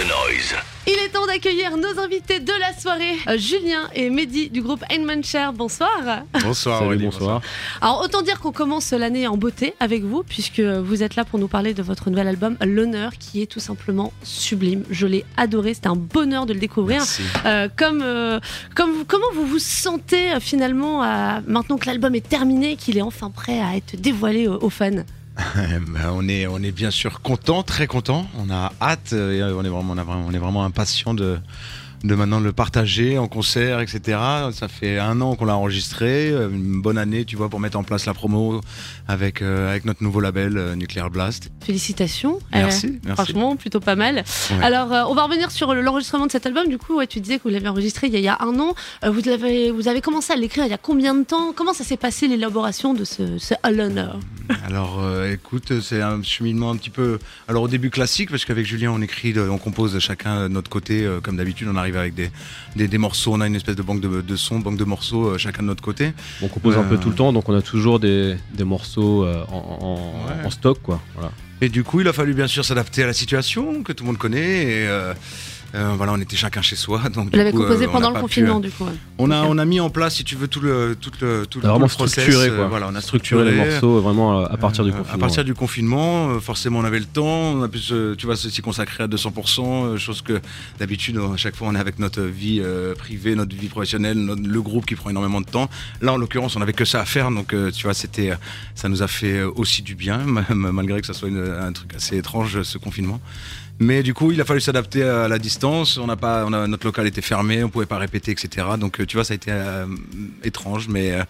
[0.00, 0.54] the noise.
[0.86, 4.82] Il est temps d'accueillir nos invités de la soirée, euh, Julien et Mehdi du groupe
[4.88, 5.48] Einmancher.
[5.54, 5.90] Bonsoir.
[6.42, 7.40] Bonsoir, Salut, bonsoir.
[7.82, 11.38] Alors autant dire qu'on commence l'année en beauté avec vous, puisque vous êtes là pour
[11.38, 14.84] nous parler de votre nouvel album L'honneur, qui est tout simplement sublime.
[14.90, 16.98] Je l'ai adoré, c'était un bonheur de le découvrir.
[17.00, 17.22] Merci.
[17.44, 18.40] Euh, comme, euh,
[18.74, 23.02] comme vous- comment vous vous sentez finalement à- maintenant que l'album est terminé, qu'il est
[23.02, 25.04] enfin prêt à être dévoilé aux, aux fans?
[26.12, 28.26] on, est, on est bien sûr content, très content.
[28.38, 31.38] On a hâte, euh, on est vraiment, on, on est vraiment impatient de,
[32.02, 34.18] de maintenant le partager en concert, etc.
[34.52, 37.78] Ça fait un an qu'on l'a enregistré, euh, une bonne année, tu vois, pour mettre
[37.78, 38.60] en place la promo
[39.06, 41.50] avec, euh, avec notre nouveau label euh, Nuclear Blast.
[41.62, 42.38] Félicitations.
[42.52, 43.22] Merci, Euh, merci.
[43.22, 44.16] Franchement, plutôt pas mal.
[44.50, 44.56] Ouais.
[44.64, 46.68] Alors, on va revenir sur le- l'enregistrement de cet album.
[46.68, 48.38] Du coup, ouais, tu disais que vous l'avez enregistré il y, a, il y a
[48.40, 48.74] un an.
[49.06, 51.52] Vous, l'avez, vous avez commencé à l'écrire il y a combien de temps?
[51.54, 54.18] Comment ça s'est passé l'élaboration de ce, ce À l'honneur
[54.66, 57.18] Alors, écoute, c'est un cheminement un petit peu.
[57.46, 61.06] Alors, au début classique, parce qu'avec Julien, on écrit, on compose chacun de notre côté,
[61.22, 62.30] comme d'habitude, on arrive avec des,
[62.76, 65.26] des, des morceaux, on a une espèce de banque de, de sons, banque de morceaux,
[65.30, 66.12] euh, chacun de notre côté.
[66.42, 69.24] On compose un peu Euh, tout le temps, donc on a toujours des, des morceaux
[69.24, 70.46] euh, en, en- Ouais.
[70.46, 71.00] en stock, quoi.
[71.14, 71.30] Voilà.
[71.62, 74.08] Et du coup, il a fallu bien sûr s'adapter à la situation que tout le
[74.08, 74.62] monde connaît.
[74.64, 74.86] Et
[75.74, 77.00] euh, euh, voilà, on était chacun chez soi.
[77.14, 78.84] Donc, Vous du coup, composé euh, on pendant le confinement, pu, du coup.
[78.84, 78.90] ouais.
[78.90, 81.46] euh, on, a, on a mis en place, si tu veux, tout le, tout le,
[81.46, 82.24] tout, le, a tout vraiment le process.
[82.24, 82.68] structuré, euh, quoi.
[82.68, 85.14] Voilà, on a structuré structuré les morceaux vraiment à, partir du Euh, confinement.
[85.14, 87.24] À partir du confinement, euh, forcément, on avait le temps.
[87.54, 89.60] On a pu, se, tu vois, s'y consacrer à 200%,
[89.94, 90.40] euh, chose que
[90.78, 94.42] d'habitude, à chaque fois, on est avec notre vie euh, privée, notre vie professionnelle, notre-
[94.46, 95.68] le groupe qui prend énormément de temps.
[96.00, 98.36] Là, en l'occurrence, on avait que ça à faire, donc euh, tu vois, c'était, euh,
[98.74, 101.72] ça nous a fait euh, aussi du bien, même, malgré que ça soit une- un
[101.72, 103.20] truc assez étrange ce confinement.
[103.82, 105.96] Mais du coup, il a fallu s'adapter à la distance.
[105.96, 108.66] On n'a pas, on a, notre local était fermé, on pouvait pas répéter, etc.
[108.78, 109.86] Donc, euh, tu vois, ça a été euh,
[110.44, 111.22] étrange, mais euh,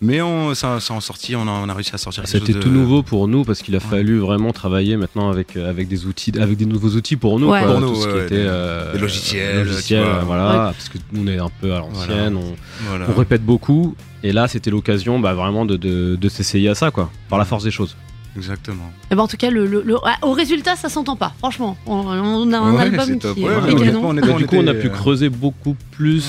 [0.00, 2.22] mais on, ça, ça en sorti, on a, on a réussi à sortir.
[2.26, 5.86] C'était de- tout nouveau pour nous parce qu'il a fallu vraiment travailler maintenant avec, avec
[5.86, 7.50] des outils, avec des nouveaux outils pour nous.
[7.50, 7.60] Ouais.
[7.62, 7.72] quoi.
[7.72, 10.72] Pour tout nous, ce qui ouais, était des- euh, des logiciels, euh, logiciels, voilà, Ouais.
[10.72, 12.56] parce que nous on est un peu à l'ancienne, on,
[12.88, 13.04] Voilà.
[13.14, 13.94] on répète beaucoup.
[14.22, 17.44] Et là, c'était l'occasion bah, vraiment de, de, de s'essayer à ça, quoi, par la
[17.44, 17.96] force des choses.
[18.38, 18.90] Exactement.
[19.10, 21.34] Eh ben, en tout cas, le, le- le- ouais, au résultat, ça s'entend pas.
[21.38, 24.00] Franchement, on, on a un Ouais, album qui est, Ouais, est ouais, on est- canon.
[24.04, 26.24] on est- Bah, du coup, on a pu euh, creuser beaucoup plus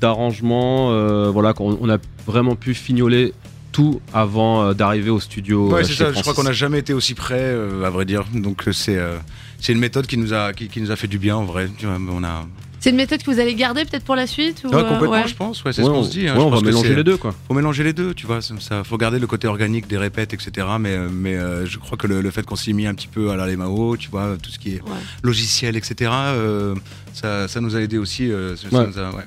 [0.00, 0.90] d'arrangements.
[0.92, 3.32] euh, voilà, qu'on- on a vraiment pu fignoler
[3.72, 5.68] tout avant euh, d'arriver au studio.
[5.70, 6.12] Ouais, euh, c'est chez ça.
[6.12, 8.24] Je crois qu'on n'a jamais été aussi près, euh, à vrai dire.
[8.34, 9.16] Donc c'est euh,
[9.60, 11.68] c'est une méthode qui nous a qui, qui nous a fait du bien en vrai.
[11.78, 12.46] Tu vois, on a
[12.86, 15.10] C'est une méthode que vous allez garder peut-être pour la suite ou, Ouais, euh, complètement,
[15.10, 15.26] ouais.
[15.26, 15.64] je pense.
[15.64, 16.28] Ouais, c'est Ouais, ce qu'on on- se dit.
[16.28, 16.34] hein.
[16.36, 17.34] Je on va pense mélanger les deux, quoi.
[17.48, 18.38] Faut mélanger les deux, tu vois.
[18.40, 20.64] Ça, faut garder le côté organique des répètes, etc.
[20.78, 23.30] Mais mais euh, je crois que le, le fait qu'on s'y mis un petit peu
[23.32, 24.90] à la Lemao, tu vois, tout ce qui est Ouais.
[25.24, 26.12] logiciel, etc.
[26.12, 26.76] euh,
[27.12, 28.30] ça, ça nous a aidé aussi.
[28.30, 28.86] euh, ça, ça Ouais.
[28.86, 29.24] nous a, ouais,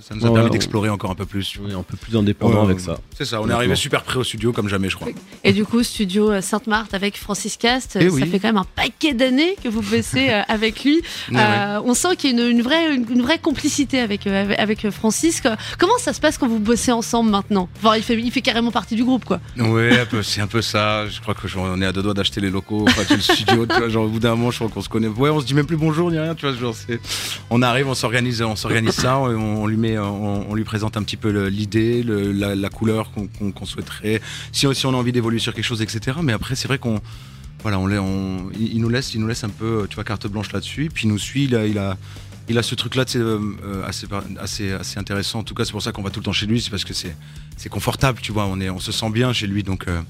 [0.00, 1.58] ça, nous a Ouais, permis ouais, d'explorer encore un peu plus.
[1.68, 2.98] est un peu plus indépendant Ouais, avec ça.
[3.16, 3.40] C'est ça.
[3.40, 5.08] On est arrivé super près au studio comme jamais, je crois.
[5.44, 8.26] Et du coup, studio Sainte-Marthe avec Francis Cast, Eh ça oui.
[8.28, 10.96] fait quand même un paquet d'années que vous bossez euh, avec lui.
[11.30, 11.40] Ouais, ouais.
[11.42, 14.42] Euh, on sent qu'il y a une, une vraie, une, une vraie complicité avec, euh,
[14.42, 15.42] avec, avec, Francis.
[15.78, 17.68] Comment ça se passe quand vous bossez ensemble maintenant?
[17.82, 19.40] Enfin, il, fait, il fait carrément partie du groupe, quoi.
[20.10, 21.06] Peu, c'est un peu ça.
[21.08, 23.66] Je crois que genre, on est à deux doigts d'acheter les locaux, enfin, le studio.
[23.66, 25.08] Tu vois, genre au bout d'un moment, je crois qu'on se connaît.
[25.08, 26.34] Ouais, on se dit même plus bonjour ni rien.
[26.34, 27.00] Tu vois, genre c'est.
[27.50, 29.18] On arrive, on s'organise, on s'organise ça.
[29.18, 29.28] On,
[29.62, 34.20] on lui met, on, lui présente un petit peu l'idée, la, couleur qu'on souhaiterait.
[34.52, 36.18] Si, on a envie d'évoluer sur quelque chose, etc.
[36.22, 37.00] Mais après, c'est vrai qu'on,
[37.62, 37.80] voilà,
[38.58, 40.90] il, nous laisse, il nous laisse un peu, tu vois, carte blanche là-dessus.
[40.92, 41.44] Puis il nous suit.
[41.44, 45.40] Il a, ce truc-là euh, euh, assez, intéressant.
[45.40, 46.60] En tout cas, c'est pour ça qu'on va tout le temps chez lui.
[46.60, 48.46] C'est parce que c'est, confortable, tu vois.
[48.46, 49.62] On se sent bien chez lui.
[49.62, 50.00] Donc, euh,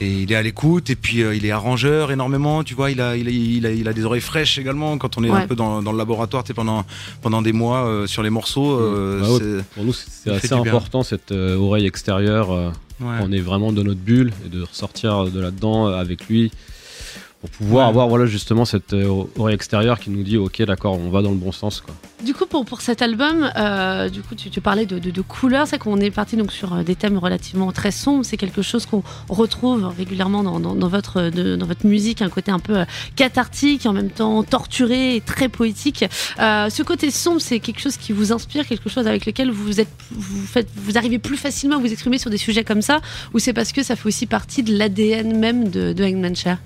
[0.00, 0.90] et il est à l'écoute.
[0.90, 2.64] Et puis, euh, il est arrangeur énormément.
[2.64, 4.96] Tu vois, il a, il, a, il, a, il a des oreilles fraîches également.
[4.98, 5.40] Quand on est Ouais.
[5.42, 6.84] un peu dans, dans le laboratoire, pendant,
[7.22, 8.78] pendant des mois euh, sur les morceaux.
[8.78, 9.38] euh, Bah ouais.
[9.38, 12.50] c'est- Pour nous, c'est assez important cette euh, oreille extérieure.
[12.50, 13.16] euh, ouais.
[13.22, 16.50] On est vraiment dans notre bulle et de ressortir de là-dedans euh, avec lui
[17.40, 17.90] pour pouvoir Ouais.
[17.90, 21.30] avoir voilà justement cette euh, oreille extérieure qui nous dit ok d'accord on va dans
[21.30, 21.94] le bon sens quoi.
[22.22, 25.20] Du coup, pour, pour cet album, euh, du coup, tu, tu parlais de, de, de
[25.22, 25.66] couleurs.
[25.66, 28.26] C'est qu'on est parti donc sur euh, des thèmes relativement très sombres.
[28.26, 32.28] C'est quelque chose qu'on retrouve régulièrement dans, dans, dans votre, de- dans votre musique, un
[32.28, 32.84] côté un peu
[33.16, 36.04] cathartique, en même temps torturé et très poétique.
[36.40, 39.80] Euh, ce côté sombre, c'est quelque chose qui vous inspire, quelque chose avec lequel vous
[39.80, 43.00] êtes, vous faites, vous arrivez plus facilement à vous exprimer sur des sujets comme ça,
[43.32, 46.58] ou c'est parce que ça fait aussi partie de l'ADN même de, de Hangman Chair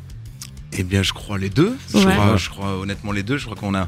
[0.76, 1.76] Eh bien, je crois les deux.
[1.94, 3.38] Je, crois, je crois honnêtement les deux.
[3.38, 3.86] Je crois qu'on a,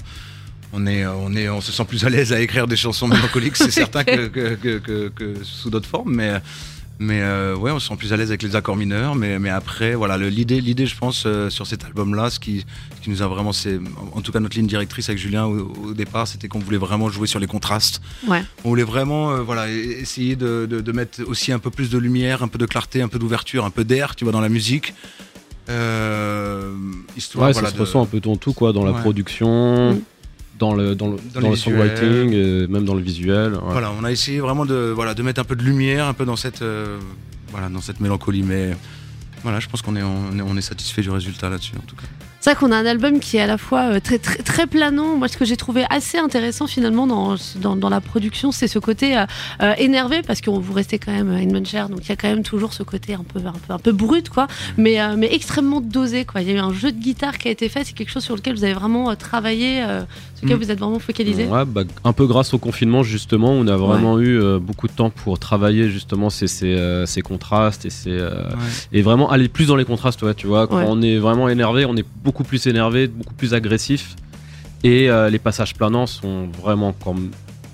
[0.72, 3.56] on est, on est, on se sent plus à l'aise à écrire des chansons mélancoliques,
[3.56, 6.40] c'est certain que, que, que, que- que sous d'autres formes, mais.
[6.98, 9.16] Mais euh, ouais, on se sent plus à l'aise avec les accords mineurs.
[9.16, 12.64] Mais, mais après, voilà, l'idée, l'idée, je pense, euh, sur cet album-là, ce qui,
[12.96, 13.78] ce qui nous a vraiment, c'est,
[14.14, 17.10] en tout cas, notre ligne directrice avec Julien au, au départ, c'était qu'on voulait vraiment
[17.10, 18.00] jouer sur les contrastes.
[18.26, 18.42] Ouais.
[18.64, 21.98] On voulait vraiment, euh, voilà, essayer de, de, de mettre aussi un peu plus de
[21.98, 24.48] lumière, un peu de clarté, un peu d'ouverture, un peu d'air, tu vois, dans la
[24.48, 24.94] musique.
[25.68, 26.72] Euh,
[27.16, 29.00] histoire, Ouais, voilà, ça se de- ressent un peu dans tout quoi dans la Ouais.
[29.00, 29.94] production.
[29.94, 30.00] Mm.
[30.58, 33.52] dans le, dans le, dans le songwriting, et même dans le visuel.
[33.52, 33.60] ouais.
[33.72, 36.24] Voilà, on a essayé vraiment de, voilà, de mettre un peu de lumière, un peu
[36.24, 36.98] dans cette, euh,
[37.50, 38.74] voilà, dans cette mélancolie, mais
[39.42, 41.94] voilà, je pense qu'on est, on est, on est satisfait du résultat là-dessus en tout
[41.96, 42.06] cas.
[42.46, 44.68] C'est vrai qu'on a un album qui est à la fois euh, très, très, très
[44.68, 45.16] planant.
[45.16, 48.78] Moi, ce que j'ai trouvé assez intéressant finalement dans, dans, dans la production, c'est ce
[48.78, 49.24] côté euh,
[49.64, 52.28] euh, énervé parce que vous restez quand même une Muncher, donc il y a quand
[52.28, 54.46] même toujours ce côté un peu, un peu, un peu brut, quoi,
[54.76, 56.24] mais, euh, mais extrêmement dosé.
[56.24, 56.42] Quoi.
[56.42, 58.22] Il y a eu un jeu de guitare qui a été fait, c'est quelque chose
[58.22, 60.02] sur lequel vous avez vraiment travaillé, euh,
[60.36, 60.60] sur lequel Mm.
[60.62, 61.46] vous êtes vraiment focalisé.
[61.46, 64.92] Ouais, bah, un peu grâce au confinement justement, on a vraiment eu euh, beaucoup de
[64.92, 68.44] temps pour travailler justement ces, ces, euh, ces contrastes et, ces, euh,
[68.92, 70.22] et vraiment aller plus dans les contrastes.
[70.22, 70.84] Ouais, tu vois, quand Ouais.
[70.86, 74.16] on est vraiment énervé, on est beaucoup plus énervé, beaucoup plus agressif.
[74.84, 77.30] Et euh, les passages planants sont vraiment comme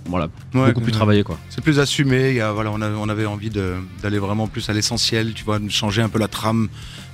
[0.07, 0.97] voilà Ouais, beaucoup plus ouais.
[0.97, 1.39] travaillés quoi.
[1.51, 2.31] C'est plus assumé.
[2.31, 5.33] Il y a, voilà, on, avait, on avait envie de- d'aller vraiment plus à l'essentiel,
[5.35, 6.69] tu vois, de changer un peu la trame,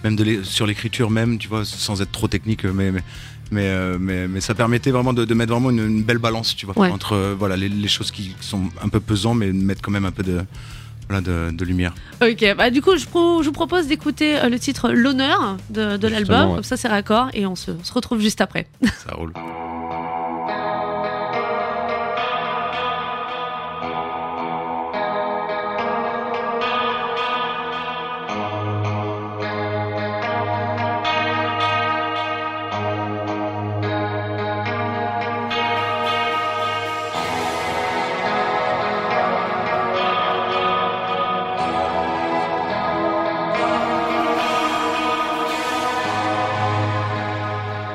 [0.04, 3.02] même de sur l'écriture même, tu vois, sans être trop technique, mais mais
[3.50, 6.54] mais, euh, mais, mais ça permettait vraiment de, de mettre vraiment une, une belle balance,
[6.54, 6.90] tu vois, Ouais.
[6.90, 9.80] entre euh, voilà les, les choses qui, qui sont un peu pesantes, mais de mettre
[9.80, 10.42] quand même un peu de
[11.08, 11.94] voilà de, de lumière.
[12.22, 15.96] Ok, bah du coup, je, pro- je vous propose d'écouter euh, le titre L'honneur de,
[15.96, 16.54] de l'album, ouais.
[16.56, 18.66] comme ça c'est raccord, et on se, se retrouve juste après.
[19.06, 19.32] Ça roule.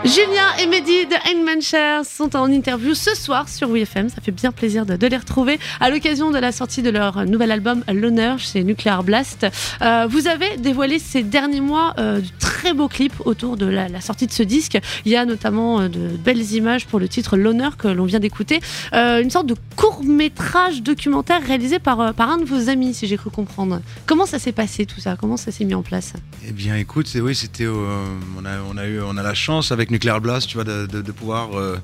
[0.06, 4.10] Julien et Mehdi de Hangmanshare sont en interview ce soir sur WFM.
[4.10, 7.52] Ça fait bien plaisir de, les retrouver à l'occasion de la sortie de leur nouvel
[7.52, 9.48] album L'honneur chez Nuclear Blast.
[9.82, 14.02] Euh, vous avez dévoilé ces derniers mois euh, de très beaux clips autour de la,
[14.02, 14.78] sortie de ce disque.
[15.06, 18.20] Il y a notamment euh, de belles images pour le titre L'honneur que l'on vient
[18.20, 18.60] d'écouter.
[18.92, 23.16] Une sorte de court métrage documentaire réalisé par, par un de vos amis, si j'ai
[23.16, 23.80] cru comprendre.
[24.06, 25.16] Comment ça s'est passé tout ça?
[25.16, 26.12] Comment ça s'est mis en place?
[26.46, 29.93] Eh bien, écoute, oui, c'était, on a, on a eu, on a la chance avec
[29.94, 31.78] Nuclear Blast, tu vois, de, de- de pouvoir euh,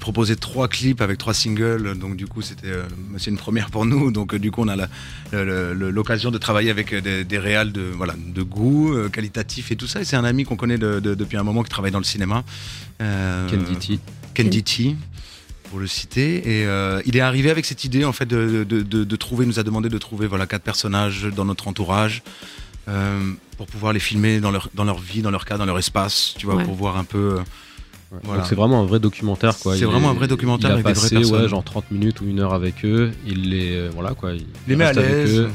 [0.00, 1.98] proposer trois clips avec trois singles.
[1.98, 2.84] Donc du coup, c'était, euh,
[3.18, 4.10] c'est une première pour nous.
[4.10, 4.76] Donc euh, du coup, on a
[5.32, 9.86] l'occasion de travailler avec des, des réals de, voilà, de goût, euh, qualitatif et tout
[9.86, 10.00] ça.
[10.00, 12.04] Et c'est un ami qu'on connaît de- de- depuis un moment qui travaille dans le
[12.04, 12.42] cinéma.
[13.00, 14.00] Euh, Ken Ditti.
[14.34, 14.96] Ken Ditti,
[15.68, 16.36] pour le citer.
[16.60, 19.44] Et euh, il est arrivé avec cette idée en fait de, de, de- de trouver,
[19.44, 22.22] il nous a demandé de trouver voilà quatre personnages dans notre entourage
[22.88, 25.78] euh, pour pouvoir les filmer dans leur dans leur vie, dans leur cas, dans leur
[25.78, 26.64] espace, tu vois, Ouais.
[26.64, 27.18] pour voir un peu.
[27.18, 27.38] euh,
[28.12, 28.18] Ouais.
[28.24, 28.44] Voilà.
[28.44, 29.74] C'est vraiment un vrai documentaire quoi.
[29.74, 31.42] C'est vraiment est- un vrai documentaire il a avec des vraies passé, personnes.
[31.44, 33.10] ouais, genre 30 minutes ou une heure avec eux.
[33.26, 34.32] Il les euh, voilà quoi.
[34.34, 35.46] Il, les met à l'aise.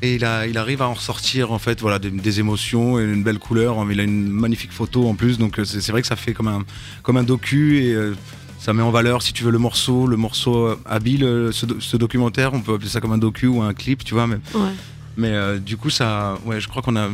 [0.00, 3.02] Et il, a, il arrive à en ressortir en fait voilà des, des émotions et
[3.02, 3.84] une belle couleur.
[3.90, 6.62] Il a une magnifique photo en plus, donc c'est vrai que ça fait comme un
[7.02, 8.14] comme un docu et euh,
[8.60, 12.54] ça met en valeur si tu veux le morceau, le morceau habile, ce, ce documentaire.
[12.54, 14.28] On peut appeler ça comme un docu ou un clip, tu vois.
[14.28, 14.70] Mais, Ouais.
[15.18, 17.08] Mais euh, du coup ça, ouais, je crois qu'on a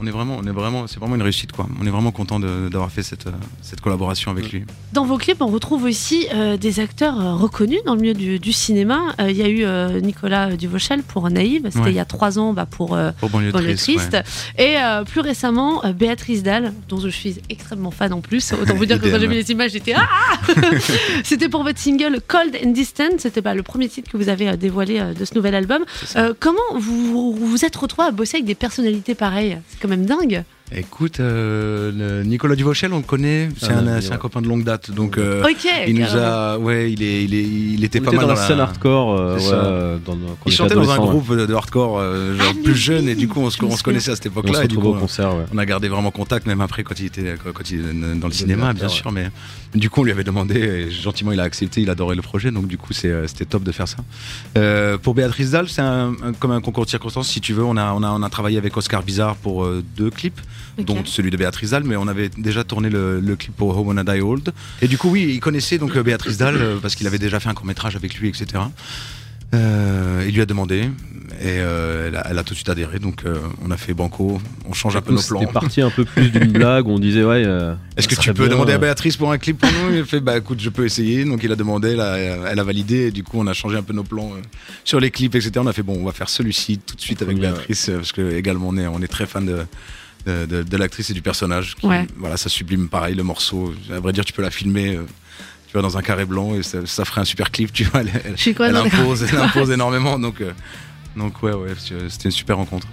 [0.00, 1.66] on est vraiment, on est vraiment, c'est vraiment une réussite quoi.
[1.80, 3.26] On est vraiment content d'avoir fait cette,
[3.60, 4.64] cette collaboration avec lui.
[4.92, 8.38] Dans vos clips, on retrouve aussi euh, des acteurs euh, reconnus dans le milieu du,
[8.38, 9.14] du cinéma.
[9.20, 11.90] Euh, Il y a eu euh, Nicolas Duvauchel pour Naïve, c'était Ouais.
[11.90, 14.16] il y a trois ans bah, pour Pour banlieue triste.
[14.58, 18.52] Et plus récemment, Béatrice Dalle, dont je suis extrêmement fan en plus.
[18.52, 20.06] Autant vous dire que quand j'ai vu les images, j'étais Ah
[21.24, 23.18] C'était pour votre single Cold and Distant.
[23.18, 25.84] C'était bah, le premier titre que vous avez dévoilé de ce nouvel album.
[26.40, 29.58] Comment vous vous êtes retrouvé à bosser avec des personnalités pareilles?
[29.82, 30.44] Quand même dingue.
[30.74, 34.64] Écoute, euh, le Nicolas Duvauchel, on le connaît, c'est Un un, un copain de longue
[34.64, 35.66] date, donc euh, ok.
[35.86, 38.32] il nous a, ouais, il est, il est, il était On pas était mal dans
[38.40, 39.18] la scène hardcore.
[39.18, 42.36] euh, ouais, euh, dans, nos- quand on Il chantait dans un groupe de hardcore, euh,
[42.38, 44.60] genre Ah, plus jeune, et du coup on se, on se connaissait à cette époque-là,
[45.52, 48.32] on a gardé vraiment contact, même après quand il était, quand il était dans le
[48.32, 49.28] cinéma, bien sûr, mais
[49.74, 52.50] du coup on lui avait demandé, et gentiment il a accepté, il adorait le projet,
[52.50, 53.98] donc du coup c'est, euh, c'était top de faire ça.
[54.56, 57.64] Euh, pour Béatrice Dalle, c'est un, un- comme un concours de circonstances, si tu veux,
[57.64, 60.40] on a, on a, on a travaillé avec Oscar Bizarre pour euh, deux clips,
[60.78, 63.98] Dont celui de Béatrice Dalle, mais on avait déjà tourné le, le clip pour Home
[63.98, 64.52] on Die Old.
[64.80, 67.40] Et du coup, oui, il connaissait donc euh, Béatrice Dalle euh, parce qu'il avait déjà
[67.40, 68.62] fait un court métrage avec lui, etc.
[69.54, 70.88] Euh, il lui a demandé
[71.42, 72.98] et euh, elle, a, elle a tout de suite adhéré.
[72.98, 75.40] Donc euh, on a fait banco, on change un peu nos plans.
[75.40, 76.86] C'était parti un peu plus d'une blague.
[76.86, 77.42] où On disait ouais.
[77.44, 79.94] euh, Est-ce que tu peux bien, demander à Béatrice pour un clip pour nous?
[79.94, 81.26] Il a fait bah écoute, je peux essayer.
[81.26, 83.08] Donc il a demandé, elle a, elle a validé.
[83.08, 84.40] Et du coup, on a changé un peu nos plans euh,
[84.84, 85.52] sur les clips, etc.
[85.58, 88.34] On a fait bon, on va faire celui-ci tout de suite avec Béatrice parce que
[88.34, 89.58] également on est, on est très fan de.
[90.26, 91.74] De, de- de l'actrice et du personnage.
[91.74, 92.06] qui- Ouais.
[92.16, 93.74] Voilà, ça sublime pareil le morceau.
[93.90, 95.02] À vrai dire, tu peux la filmer, euh,
[95.66, 97.72] tu vois, dans un carré blanc et ça, ça ferait un super clip.
[97.72, 100.18] Tu vois, elle, elle- quoi elle impose, elle impose énormément.
[100.20, 100.52] Donc, euh,
[101.16, 102.86] donc ouais, ouais, c'était une super rencontre.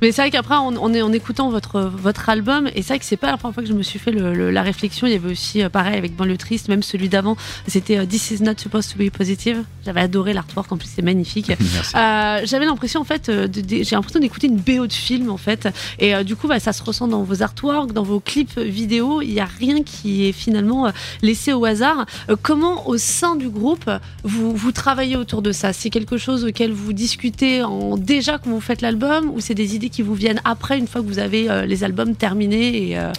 [0.00, 3.16] Mais c'est vrai qu'après, en, en, écoutant votre, votre album, et c'est vrai que c'est
[3.16, 5.62] pas la première fois que je me suis fait la réflexion, il y avait aussi,
[5.62, 9.02] euh, pareil, avec Banlieue Triste, même celui d'avant, c'était euh, This is not supposed to
[9.02, 9.62] be positive.
[9.84, 11.52] J'avais adoré l'artwork, en plus c'est magnifique.
[11.94, 15.68] Euh, j'avais l'impression, en fait, j'ai l'impression d'écouter une BO de film, en fait.
[15.98, 19.22] Et du coup, bah, ça se ressent dans vos artworks, dans vos clips vidéo.
[19.22, 20.90] Il n'y a rien qui est finalement
[21.22, 22.06] laissé au hasard.
[22.42, 23.90] comment, au sein du groupe,
[24.24, 25.72] vous, vous travaillez autour de ça?
[25.72, 29.74] C'est quelque chose auquel vous discutez en, déjà quand vous faites l'album, ou c'est des
[29.74, 32.98] idées qui vous viennent après, une fois que vous avez euh, les albums terminés et,
[32.98, 33.12] euh,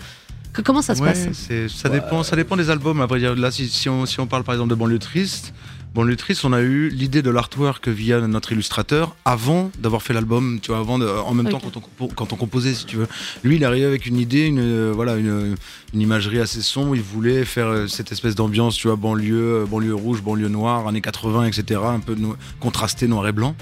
[0.64, 1.28] Comment ça se passe?
[1.68, 3.06] Ça dépend, ça dépend des albums.
[3.18, 5.54] Dire, là, si, on, si on parle par exemple de Banlieue Triste,
[5.94, 10.60] Banlieue Triste, on a eu l'idée de l'artwork via notre illustrateur avant d'avoir fait l'album,
[10.62, 13.08] tu vois, avant de, en même temps quand on, quand on composait, si tu veux.
[13.44, 15.56] Lui, il est arrivé avec une idée, une, euh, voilà, une,
[15.94, 16.96] une, imagerie assez sombre.
[16.96, 21.46] Il voulait faire cette espèce d'ambiance, tu vois, banlieue, banlieue rouge, banlieue noire, années 80,
[21.46, 22.16] etc., un peu
[22.60, 23.56] contrasté noir et blanc.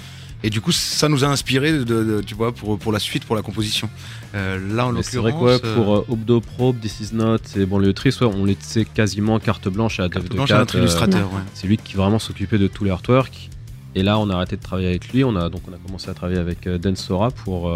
[0.46, 3.36] Et du coup, ça nous a inspiré, de, tu vois, pour, pour la suite, pour
[3.36, 3.90] la composition.
[4.36, 5.06] Euh, là, en l'occurrence.
[5.10, 8.44] C'est vrai quoi, pour euh, Obdo Probe, This Is Not et Banlieue Triste, ouais, on
[8.44, 11.30] laissait quasiment carte blanche à Dave blanche à notre illustrateur.
[11.34, 13.50] Euh, c'est lui qui vraiment s'occupait de tout les artworks.
[13.96, 15.24] Et là, on a arrêté de travailler avec lui.
[15.24, 17.72] On a donc on a commencé à travailler avec Dan Sora pour,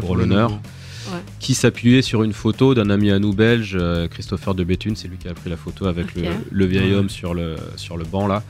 [0.00, 0.50] pour, l'honneur.
[1.38, 3.78] Qui s'appuyait sur une photo d'un ami à nous belge,
[4.10, 7.08] Christopher de Béthune, c'est lui qui a pris la photo avec le, le, vieil homme
[7.08, 8.42] sur le, sur le banc là.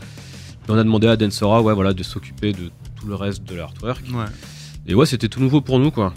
[0.67, 2.71] Et on a demandé à Dan Sora ouais, voilà, de s'occuper de
[3.07, 4.03] le reste de l'artwork.
[4.87, 6.13] Et ouais, c'était tout nouveau pour nous, quoi.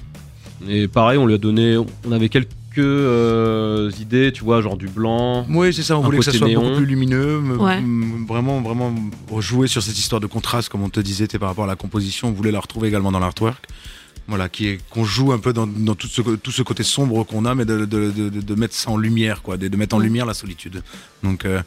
[0.67, 4.87] Et pareil, on lui a donné, on avait quelques euh, idées, tu vois, genre du
[4.87, 5.45] blanc.
[5.49, 7.41] Oui, c'est ça, on voulait que ça soit beaucoup plus lumineux,
[8.27, 8.95] vraiment, vraiment
[9.39, 12.29] jouer sur cette histoire de contraste, comme on te disait, par rapport à la composition,
[12.29, 13.67] on voulait la retrouver également dans l'artwork
[14.27, 17.23] voilà, qui est qu'on joue un peu dans, dans, tout, ce, tout ce côté sombre
[17.25, 19.99] qu'on a, mais de, de, de, de, mettre ça en lumière, quoi, de, mettre en
[19.99, 20.81] lumière la solitude.
[21.23, 21.61] Donc, euh,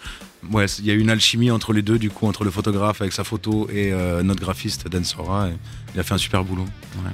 [0.52, 3.12] ouais, il y a une alchimie entre les deux, du coup, entre le photographe avec
[3.12, 5.48] sa photo et euh, notre graphiste Dan Sora.
[5.94, 6.66] il a fait un super boulot.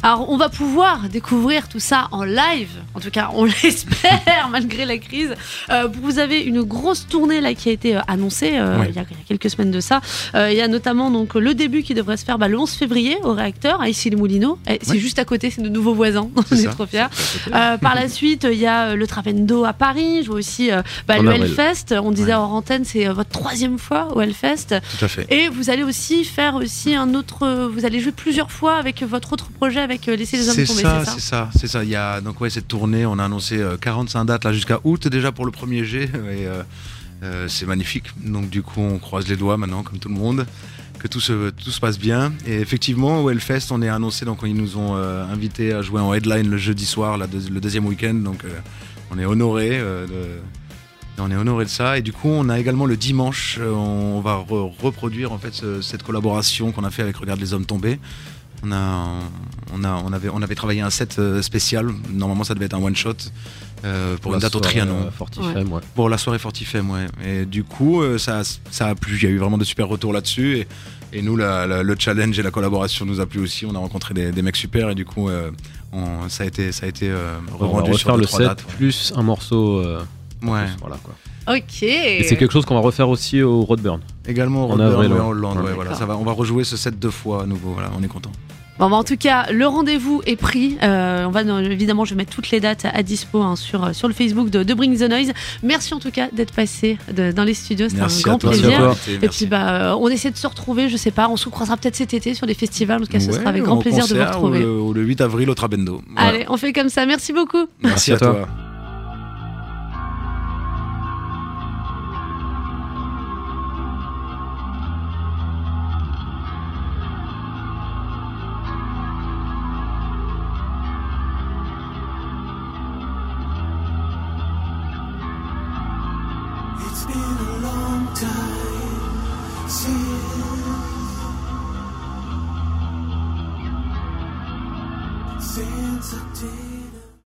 [0.03, 4.85] Alors, on va pouvoir découvrir tout ça en live, en tout cas, on l'espère, malgré
[4.85, 5.35] la crise.
[5.71, 9.51] Euh, vous avez une grosse tournée là qui a été annoncée il, y a, quelques
[9.51, 10.01] semaines de ça.
[10.35, 13.17] il y a notamment donc le début qui devrait se faire bah, le 11 février
[13.25, 14.59] au réacteur à Issy-les-Moulineaux.
[14.83, 16.29] C'est juste à côté, c'est de nouveaux voisins.
[16.37, 17.07] On est, trop fiers.
[17.53, 20.23] Euh, par la suite, il y a euh, le Travendo à Paris.
[20.23, 21.95] Je vois aussi euh, bah, le Hellfest.
[22.03, 24.81] On disait en antenne, c'est votre troisième fois au Hellfest.
[24.99, 25.27] Tout à fait.
[25.33, 27.69] Et vous allez aussi faire aussi un autre.
[27.73, 30.67] Vous allez jouer plusieurs fois avec votre autre projet avec Laisser les hommes tomber.
[30.67, 31.85] C'est ça, c'est ça, c'est ça.
[31.85, 33.07] Il y a donc ouais cette tournée.
[33.07, 36.03] On a annoncé 45 dates là jusqu'à août déjà pour le premier G.
[36.33, 36.47] Et,
[37.47, 38.07] c'est magnifique.
[38.25, 40.45] Donc du coup, on croise les doigts maintenant, comme tout le monde
[41.03, 42.33] que tout se, tout se passe bien.
[42.47, 46.01] Et effectivement, au Hellfest, on est annoncé, donc ils nous ont euh, invités à jouer
[46.01, 48.15] en headline le jeudi soir, le deuxième week-end.
[48.15, 48.49] Donc euh,
[49.11, 49.71] on est honoré.
[49.73, 50.07] Euh,
[51.19, 54.37] on est honoré de ça et du coup on a également le dimanche on va
[54.37, 58.01] reproduire en fait cette collaboration qu'on a fait avec Regarde les hommes tombés
[58.65, 59.21] on a
[59.75, 62.83] on a on avait on avait travaillé un set spécial normalement ça devait être un
[62.83, 63.17] one shot
[63.85, 65.11] euh, pour, une date au Trianon.
[65.39, 67.07] Euh, pour la soirée Fortifem, ouais.
[67.25, 69.17] Et du coup, euh, ça, ça a plu.
[69.17, 70.59] Il y a eu vraiment de super retours là-dessus.
[70.59, 73.67] Et, et, nous, le challenge et la collaboration nous a plu aussi.
[73.67, 75.29] On a rencontré des, des mecs super et du coup,
[75.93, 77.13] on, ça a été, ça a été
[77.53, 79.85] revendu on va sur le set plus un morceau.
[80.43, 80.67] Ouais.
[80.81, 81.15] voilà quoi.
[81.49, 81.83] Ok.
[81.83, 84.01] Et c'est quelque chose qu'on va refaire aussi au Roadburn.
[84.27, 85.59] Également au Roadburn, en Hollande.
[85.75, 87.73] voilà, ça va, on va rejouer ce set deux fois à nouveau.
[87.73, 88.33] Voilà, on est content.
[88.79, 90.79] Bon, bah, en tout cas, le rendez-vous est pris.
[90.83, 94.09] Euh, on va évidemment, je vais mettre toutes les dates à dispo hein, sur, sur
[94.09, 95.33] le Facebook de, de, Bring the Noise.
[95.63, 98.95] Merci en tout cas d'être passé dans les studios, c'était un grand plaisir.
[99.23, 101.77] Et puis bah, euh, on essaie de se retrouver, je sais pas, on se croisera
[101.77, 103.03] peut-être cet été sur les festivals.
[103.03, 104.65] En tout cas, ce sera avec grand plaisir de vous retrouver.
[104.65, 106.03] Ou le, 8 avril au Trabendo.
[106.17, 107.05] Allez, on fait comme ça.
[107.05, 107.67] Merci beaucoup.
[107.83, 108.49] Merci, à, toi.